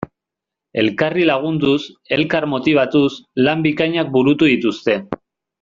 [0.83, 1.75] Elkarri lagunduz,
[2.17, 3.13] elkar motibatuz,
[3.49, 5.01] lan bikainak burutu dituzte.